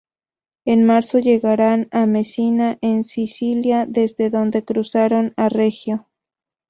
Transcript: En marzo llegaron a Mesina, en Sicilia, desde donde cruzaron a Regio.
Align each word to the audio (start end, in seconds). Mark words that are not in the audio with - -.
En 0.65 0.83
marzo 0.83 1.19
llegaron 1.19 1.87
a 1.91 2.07
Mesina, 2.07 2.79
en 2.81 3.03
Sicilia, 3.03 3.85
desde 3.87 4.31
donde 4.31 4.65
cruzaron 4.65 5.31
a 5.37 5.47
Regio. 5.47 6.09